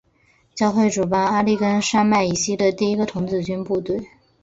[0.55, 4.09] 教会主办阿利根尼山脉以西的第一个童子军部队。